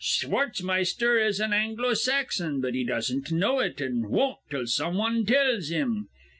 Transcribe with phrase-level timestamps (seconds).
[0.03, 5.27] "Schwartzmeister is an Anglo Saxon, but he doesn't know it, an' won't till some wan
[5.27, 6.07] tells him.